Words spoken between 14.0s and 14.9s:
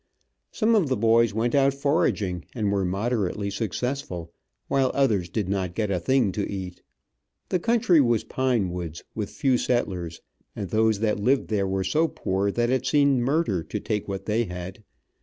what they had.